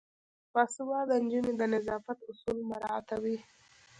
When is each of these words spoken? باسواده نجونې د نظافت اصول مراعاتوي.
باسواده 0.53 1.15
نجونې 1.23 1.53
د 1.57 1.61
نظافت 1.73 2.17
اصول 2.29 2.57
مراعاتوي. 2.69 3.37